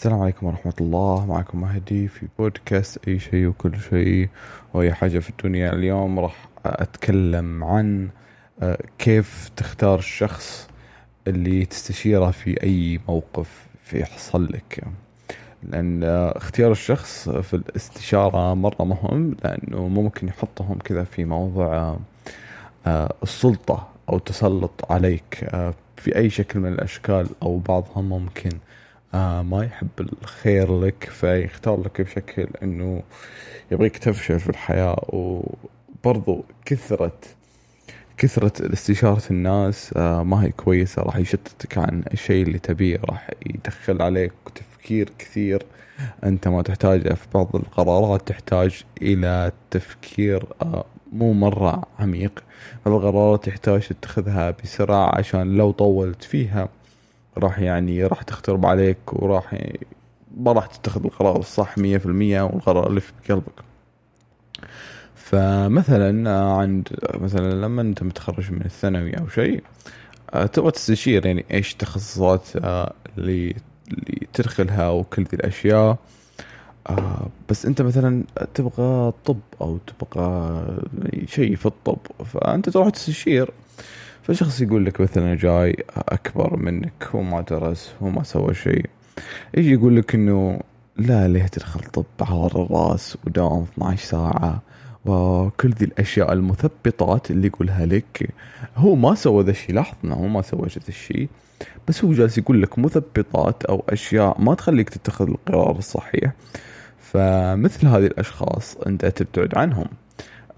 [0.00, 1.26] السلام عليكم ورحمة الله.
[1.26, 4.28] معكم مهدي في بودكاست أي شيء وكل شيء.
[4.74, 8.08] وأي حاجة في الدنيا اليوم راح أتكلم عن
[8.62, 10.68] آه، كيف تختار الشخص
[11.26, 14.84] اللي تستشيره في أي موقف في يحصل لك.
[15.62, 21.96] لأن آه، اختيار الشخص في الاستشارة مرة مهم لأنه ممكن يحطهم كذا في موضع
[22.86, 25.50] آه، السلطة أو تسلط عليك
[25.96, 28.50] في أي شكل من الأشكال أو بعضهم ممكن
[29.14, 29.88] آه ما يحب
[30.22, 33.02] الخير لك فيختار لك بشكل إنه
[33.72, 35.04] يبغيك تفشل في الحياة.
[35.08, 37.12] وبرضو كثرة
[38.18, 44.02] كثرة استشارة الناس آه ما هي كويسة راح يشتتك عن الشيء اللي تبيه راح يدخل
[44.02, 45.62] عليك تفكير كثير.
[46.24, 52.44] أنت ما تحتاجه في بعض القرارات تحتاج إلى تفكير آه مو مرة عميق.
[52.86, 56.68] القرارات تحتاج تتخذها بسرعة عشان لو طولت فيها
[57.38, 59.54] راح يعني راح تخترب عليك وراح
[60.36, 63.64] ما راح تتخذ القرار الصح مية في المية والقرار اللي في قلبك.
[65.14, 69.62] فمثلا عند مثلا لما أنت متخرج من الثانوي أو شيء
[70.52, 72.48] تبغى تستشير يعني إيش التخصصات
[73.18, 73.54] اللي
[73.88, 75.96] اللي تدخلها وكل ذي الأشياء.
[77.48, 80.64] بس أنت مثلا تبغى طب أو تبغى
[81.26, 83.50] شيء في الطب فأنت تروح تستشير.
[84.22, 88.86] فشخص يقول لك مثلا جاي أكبر منك هو ما درس هو ما سوى شيء.
[89.56, 90.60] يجي يقول لك إنه
[90.96, 94.62] لا ليه تدخل طب عور الرأس ودوام 12 ساعة؟
[95.04, 98.30] وكل ذي الأشياء المثبطات اللي يقولها لك.
[98.76, 101.28] هو ما سوى ذا الشيء لاحظنا هو ما سوى ذا الشيء.
[101.88, 106.32] بس هو جالس يقول لك مثبطات أو أشياء ما تخليك تتخذ القرار الصحيح.
[106.98, 109.86] فمثل هذه الأشخاص أنت تبتعد عنهم.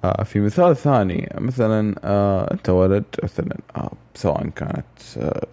[0.05, 4.85] آه في مثال ثاني مثلا آه أنت ولد مثلا آه سواء كانت
[5.17, 5.47] آه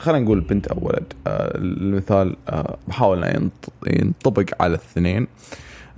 [0.00, 3.50] خلينا نقول بنت أو ولد آه المثال آه بحاول
[3.86, 5.26] ينطبق على الاثنين.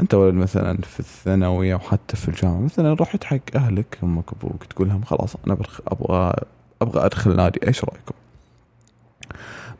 [0.00, 4.88] أنت ولد مثلا في الثانوية وحتى في الجامعة مثلا رحت حق أهلك أمك أبوك تقول
[4.88, 5.56] لهم خلاص أنا
[5.89, 6.33] أبغى
[6.83, 8.14] أبغى أدخل نادي إيش رأيكم؟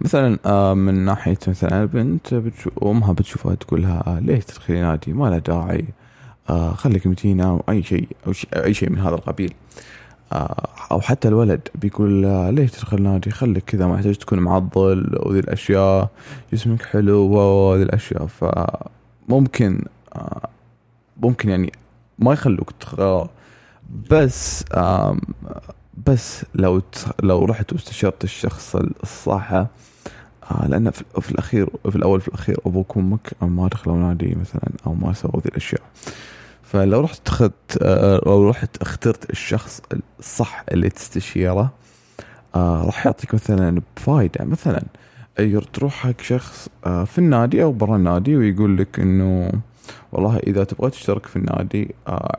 [0.01, 2.43] مثلا آه من ناحية مثلا البنت
[2.83, 5.79] أمها بتشوفها تقول لها ليش تدخلي نادي؟ ما له داعي.
[5.79, 6.06] آه
[6.77, 9.55] خليك متينة أو أي شيء شيء أي شيء من هذا القبيل.
[10.33, 15.19] آه أو حتى الولد بيقول آه ليش تدخل نادي؟ خليك كذا ما يحتاج تكون معضل
[15.27, 16.11] وذي الأشياء
[16.53, 18.27] جسمك حلو وذي الأشياء.
[18.27, 19.83] فممكن
[20.17, 20.49] آه
[21.23, 21.73] ممكن يعني
[22.19, 23.31] ما يخلوك تختار
[24.11, 25.17] بس آه
[26.07, 26.83] بس لو
[27.23, 29.67] لو رحت واستشرت الشخص الصح
[30.51, 30.91] آه لأن
[31.21, 35.41] في الأخير في الأول في الأخير أبوك وامك ما دخلوا نادي مثلا أو ما سووا
[35.41, 35.81] ذي الأشياء.
[36.63, 39.81] فلو رحت اخذت آه، لو رحت اخترت الشخص
[40.19, 41.71] الصح اللي تستشيره
[42.55, 44.45] آه راح يعطيك مثلا بفايدة.
[44.45, 44.83] مثلا
[45.73, 49.53] تروح حق شخص آه في النادي أو برا النادي ويقول لك إنه
[50.13, 52.39] والله إذا تبغى تشترك في النادي آه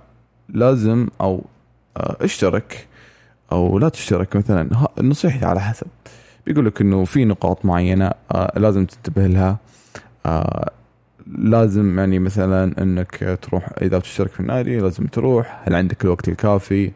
[0.49, 1.43] لازم أو
[1.97, 2.87] آه اشترك
[3.51, 4.35] أو لا تشترك.
[4.35, 4.69] مثلا
[5.01, 5.87] نصيحتي على حسب.
[6.47, 9.57] بيقول لك إنه في نقاط معينة آه لازم تنتبه لها.
[10.25, 10.71] آه
[11.37, 15.61] لازم يعني مثلا إنك تروح إذا تشترك في النادي لازم تروح.
[15.65, 16.91] هل عندك الوقت الكافي؟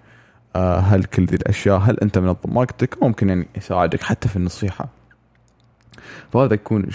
[0.56, 4.88] آه هل كل ذي الأشياء؟ هل أنت منظم وقتك ممكن يعني يساعدك حتى في النصيحة.
[6.34, 6.90] فهذا يكون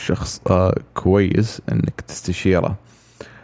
[0.51, 2.77] آه كويس إنك تستشيره.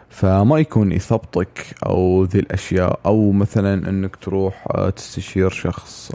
[0.09, 6.11] فما يكون يثبطك أو ذي الأشياء أو مثلا إنك تروح تستشير شخص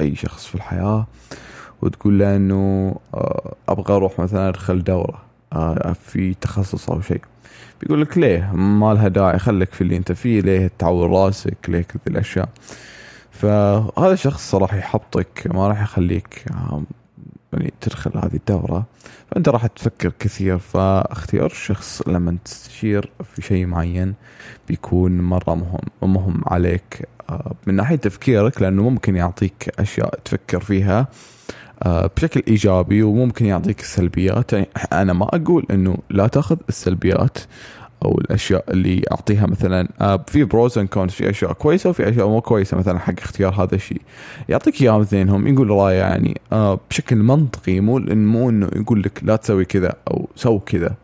[0.00, 1.06] اي شخص في الحياة.
[1.82, 7.20] وتقول له إنه آه أبغى أروح مثلا أدخل دورة آه، في تخصص أو شيء.
[7.80, 11.82] بيقول لك ليه؟ ما لها داعي خليك في اللي أنت فيه ليه تعور راسك ليه
[11.82, 12.48] كذي الأشياء.
[13.30, 16.44] فهذا الشخص راح يحبطك ما راح يخليك
[17.52, 18.84] يعني تدخل هذه الدورة.
[19.30, 24.14] فأنت راح تفكر كثير فاختيار الشخص لما تستشير في شيء معين
[24.68, 31.08] بيكون مرة مهم مهم عليك آه، من ناحية تفكيرك لأنه ممكن يعطيك أشياء تفكر فيها.
[31.86, 34.52] بشكل إيجابي وممكن يعطيك السلبيات.
[34.52, 37.38] يعني أنا ما أقول إنه لا تأخذ السلبيات
[38.04, 42.28] أو الأشياء اللي أعطيها مثلا آه، في pros and cons في أشياء كويسة وفي أشياء
[42.28, 44.00] مو كويسة مثلا حق اختيار هذا الشيء.
[44.48, 49.36] يعطيك اياهم اثنينهم يقول رأيه يعني آه، بشكل منطقي مو مو إنه يقول لك لا
[49.36, 50.94] تسوي كذا أو سو كذا.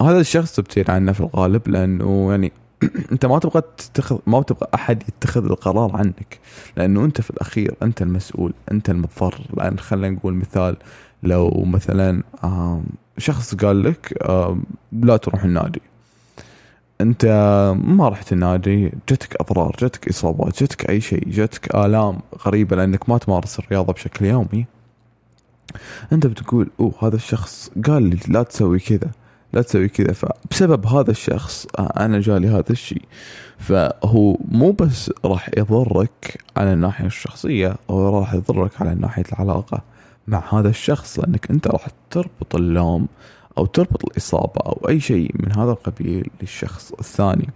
[0.00, 2.52] هذا الشخص تبتعد عنه في الغالب لأنه يعني
[3.12, 6.38] انت ما تبغى تتخذ ما تبغى أحد يتخذ القرار عنك
[6.76, 9.40] لأنه أنت في الأخير أنت المسؤول أنت المضطر.
[9.56, 10.76] لأن خلينا نقول مثال
[11.22, 12.22] لو مثلا
[13.18, 14.22] شخص قال لك
[14.92, 15.82] لا تروح النادي.
[17.00, 17.26] أنت
[17.84, 23.18] ما رحت النادي جتك أضرار جتك إصابات جتك أي شيء جتك آلام غريبة لأنك ما
[23.18, 24.66] تمارس الرياضة بشكل يومي.
[26.12, 29.10] أنت بتقول أوه هذا الشخص قال لي لا تسوي كذا.
[29.56, 30.12] لا تسوي كذا.
[30.12, 33.02] فبسبب هذا الشخص آه، أنا جالي هذا الشيء.
[33.58, 39.82] فهو مو بس راح يضرك على الناحية الشخصية هو راح يضرك على ناحية العلاقة
[40.26, 43.08] مع هذا الشخص لأنك أنت راح تربط اللوم
[43.58, 47.48] أو تربط الإصابة أو أي شيء من هذا القبيل للشخص الثاني.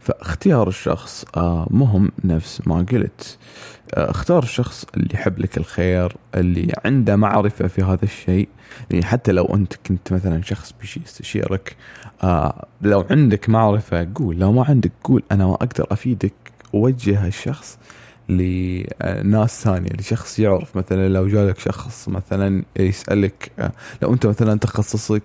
[0.00, 3.38] فاختيار الشخص آه، مهم نفس ما قلت.
[3.94, 8.48] آه، اختار الشخص اللي يحب لك الخير اللي عنده معرفة في هذا الشيء.
[8.90, 11.76] يعني حتى لو أنت كنت مثلا شخص بيجي يستشيرك
[12.22, 16.32] آه، لو عندك معرفة قول لو ما عندك قول أنا ما أقدر أفيدك
[16.72, 17.78] وجه الشخص
[18.28, 20.76] لناس ثانية لشخص يعرف.
[20.76, 23.52] مثلا لو جالك شخص مثلا يسألك
[24.02, 25.22] لو أنت مثلا تخصصك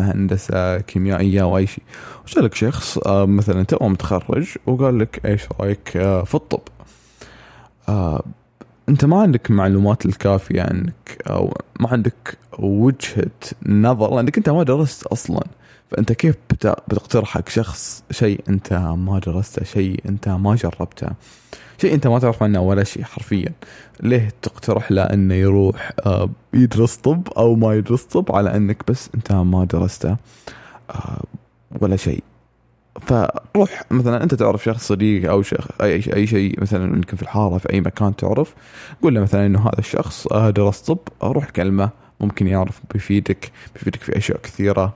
[0.00, 1.84] هندسة كيميائية أو أي شيء
[2.24, 5.88] وجالك شخص مثلا تو متخرج وقال لك إيش رأيك
[6.24, 6.60] في الطب؟
[8.88, 13.30] أنت ما عندك معلومات الكافية عنك أو ما عندك وجهة
[13.66, 15.46] نظر لأنك أنت ما درست أصلا.
[15.90, 21.08] فأنت كيف بتقترح حق شخص شيء أنت ما درسته شيء أنت ما جربته؟
[21.80, 23.52] شيء أنت ما تعرف عنه ولا شيء حرفيا.
[24.02, 29.10] ليه تقترح له إنه يروح آه، يدرس طب أو ما يدرس طب على إنك بس
[29.14, 30.16] أنت ما درسته
[30.90, 31.22] آه،
[31.80, 32.22] ولا شيء؟
[33.00, 37.58] فروح مثلا أنت تعرف شخص صديق أو شخص أي أي شيء مثلا يمكن في الحارة
[37.58, 38.54] في أي مكان تعرف
[39.02, 41.90] قول له مثلا إنه هذا الشخص آه، درس طب روح كلمه
[42.20, 44.94] ممكن يعرف بيفيدك بيفيدك في أشياء كثيرة.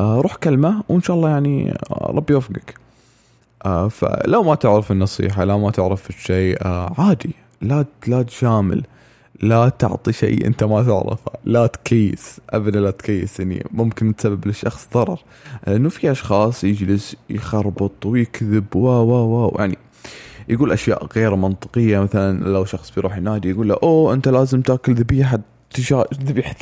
[0.00, 2.74] روح كلمه وإن شاء الله يعني ربي يوفقك.
[3.64, 7.30] آه فلو ما تعرف النصيحة لا ما تعرف الشيء آه عادي
[7.62, 8.84] لا لا تجامل
[9.42, 11.32] لا تعطي شيء انت ما تعرفه.
[11.44, 15.18] لا تكيس ابدا لا تكيس يعني ممكن تسبب للشخص ضرر.
[15.66, 18.76] لأنه في أشخاص يجلس يخربط ويكذب.
[18.76, 19.78] و و و يعني
[20.48, 21.98] يقول أشياء غير منطقية.
[21.98, 25.38] مثلا لو شخص بيروح النادي يقول له أوه أنت لازم تأكل ذبيحة
[26.24, 26.54] ذبيحة.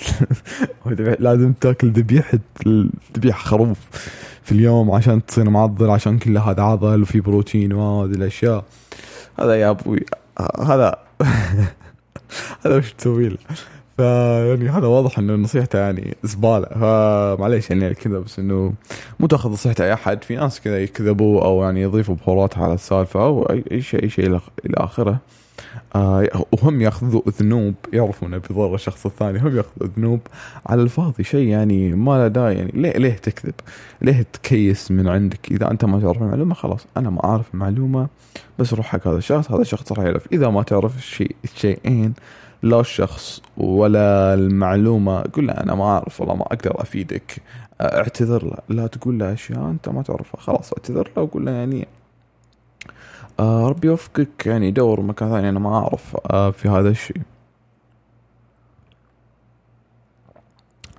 [1.19, 2.39] لازم تأكل ذبيحة
[3.17, 3.79] ذبيحة خروف
[4.43, 8.65] في اليوم عشان تصير معضل عشان كل هذا عضل وفي بروتين وهذه الأشياء.
[9.41, 10.05] هذا يا أبوي.
[10.61, 10.99] هذا
[12.65, 13.39] هذا وش تسوي له
[13.97, 16.67] فيعني هذا واضح إنه نصيحته يعني زبالة.
[16.67, 18.73] فمعليش يعني كذا بس إنه
[19.21, 20.25] مو تأخذ نصيحه أي أحد.
[20.25, 23.43] في ناس كذا يكذبوا أو يعني يضيفوا بهارات على السالفة أو
[23.73, 24.41] اي شيء أي شيء إلى
[24.75, 25.19] آخره.
[26.53, 30.21] وهم ياخذوا ذنوب يعرفون بيضر الشخص الثاني هم ياخذوا ذنوب
[30.67, 33.55] على الفاضي شيء يعني ما له داعي يعني ليه ليه تكذب؟
[34.03, 38.09] ليه تكيس من عندك؟ إذا أنت ما تعرف المعلومة خلاص أنا ما أعرف المعلومة
[38.59, 42.15] بس روح حق هذا الشخص هذا الشخص راح يعرف إذا ما تعرف الشيء الشيئين
[42.63, 47.43] لا الشخص ولا المعلومة قل له أنا ما أعرف والله ما أقدر أفيدك
[47.81, 51.89] اعتذر له لا تقول له أشياء أنت ما تعرفها خلاص اعتذر له وقول له يعني
[53.41, 54.47] آه ربي يوفقك.
[54.47, 57.23] يعني دور مكان ثاني أنا ما أعرف آه في هذا الشيء.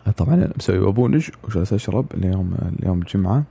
[0.08, 3.44] آه، طبعا أنا مسوي بابونج وجالس أشرب اليوم اليوم الجمعه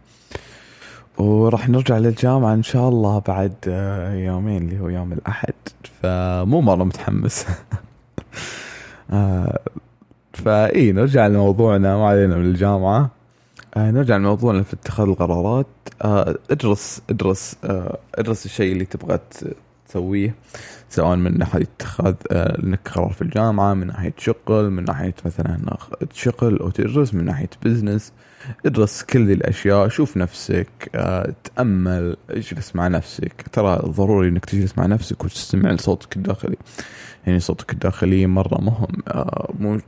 [1.19, 5.55] وراح نرجع للجامعة إن شاء الله بعد آه، يومين اللي هو يوم الأحد.
[6.03, 7.47] فمو مرة متحمس.
[9.11, 9.59] آه،
[10.33, 13.11] فإي نرجع لموضوعنا ما علينا من الجامعة.
[13.77, 15.67] آه نرجع لموضوعنا في اتخاذ القرارات.
[16.03, 19.19] آه ادرس ادرس آه ادرس الشيء اللي تبغى
[19.89, 20.35] تسويه
[20.91, 25.77] سواء من ناحية اتخاذ آه انك قرار في الجامعة من ناحية شغل من ناحية مثلا
[26.13, 28.13] شغل أو تدرس من ناحية بزنس
[28.67, 33.45] ادرس كل ذي الأشياء شوف نفسك آه تأمل اجلس مع نفسك.
[33.53, 36.57] ترى ضروري إنك تجلس مع نفسك وتستمع لصوتك الداخلي.
[37.27, 39.81] يعني صوتك الداخلي مرة مهم آه مو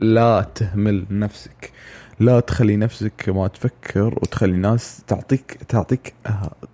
[0.00, 1.72] لا تهمل نفسك.
[2.20, 6.14] لا تخلي نفسك ما تفكر وتخلي ناس تعطيك تعطيك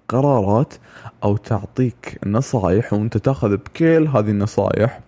[0.08, 0.74] قرارات
[1.24, 5.00] أو تعطيك نصائح وأنت تأخذ بكل هذه النصائح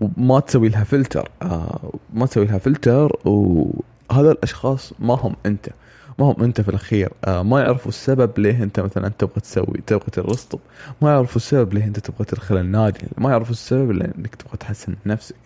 [0.00, 1.28] وما تسوي لها فلتر.
[1.42, 5.68] آه، ما تسوي لها فلتر وهذا الأشخاص ما هم أنت.
[6.18, 7.12] ما هم أنت في الأخير.
[7.24, 10.58] آه ما يعرفوا السبب ليه أنت مثلا تبغى تسوي تبغى تدرس طب
[11.02, 13.00] ما يعرفوا السبب ليه أنت تبغى تدخل النادي.
[13.18, 15.36] ما يعرفوا السبب أنك تبغى تحسن من نفسك.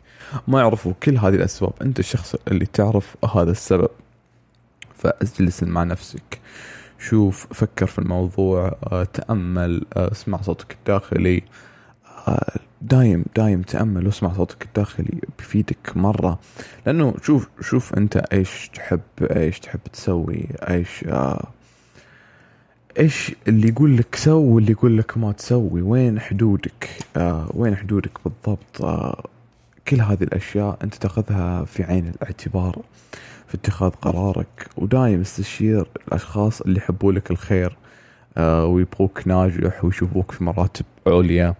[0.49, 1.73] ما يعرفوا كل هذه الأسباب.
[1.83, 3.89] أنت الشخص اللي تعرف هذا السبب.
[4.99, 6.41] فأجلس مع نفسك.
[6.99, 11.43] شوف فكر في الموضوع آه، تأمل آه، اسمع صوتك الداخلي.
[12.29, 16.39] آه، دايم دايم تأمل واسمع صوتك الداخلي بيفيدك مرة.
[16.87, 21.05] لأنه شوف شوف أنت إيش تحب إيش تحب تسوي إيش
[22.99, 25.83] إيش اللي يقول لك سوي واللي يقول لك ما تسوي.
[25.83, 26.89] وين حدودك؟
[27.55, 28.83] وين حدودك بالضبط؟
[29.89, 32.79] كل هذه الأشياء أنت تأخذها في عين الاعتبار
[33.47, 34.69] في اتخاذ قرارك.
[34.77, 37.77] ودايم استشير الأشخاص اللي يحبوا لك الخير
[38.37, 41.55] آه ويبغوك ناجح ويشوفوك في مراتب عليا.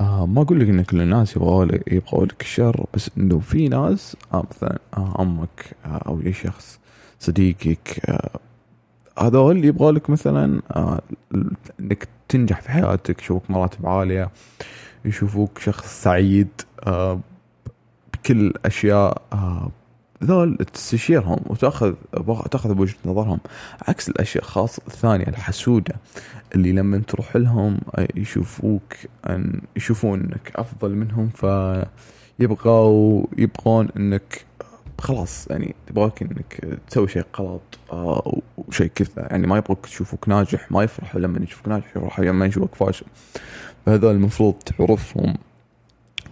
[0.00, 3.68] آه ما أقول لك ان كل الناس يبغوا لك يبغوا لك الشر بس إنه في
[3.68, 5.38] ناس آه مثلا آه
[5.86, 6.80] أو أي شخص
[7.18, 8.00] صديقك
[9.18, 10.62] هذول يبغوا لك مثلا
[11.80, 14.30] إنك تنجح في حياتك يشوفوك مراتب عالية
[15.04, 16.48] يشوفوك شخص سعيد
[18.20, 19.70] آه بكل أشياء آه
[20.24, 21.94] ذول تستشيرهم وتاخذ
[22.50, 23.40] تأخذ بوجهة نظرهم.
[23.88, 25.94] عكس الأشياء خاص الثانية الحسودة
[26.54, 27.78] اللي لما تروح لهم
[28.16, 28.94] يشوفوك
[29.28, 31.28] أن يشوفون إنك أفضل منهم
[32.38, 34.44] فيبغوا يبغون إنك
[34.98, 39.10] خلاص يعني تبغاك إنك تسوي شيء غلط أو شيء كذا.
[39.16, 43.06] يعني ما يبغوك تشوفك ناجح ما يفرحوا لما يشوفك ناجح يفرحوا لما يشوفك فاشل.
[43.86, 45.34] فهذول المفروض تعرفهم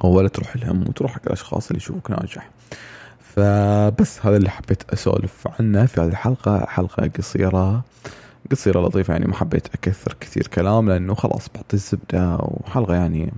[0.00, 2.50] ولا تروح لهم وتروح حق الأشخاص اللي يشوفوك ناجح.
[3.20, 6.66] فبس هذا اللي حبيت أسولف عنه في هذه الحلقة.
[6.66, 7.84] حلقة قصيرة
[8.50, 13.30] قصيرة لطيفة يعني ما حبيت أكثر كثير كلام لأنه خلاص بعطي الزبدة وحلقة يعني إن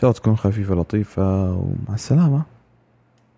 [0.00, 2.42] شاء الله تكون خفيفة لطيفة ومع السلامة.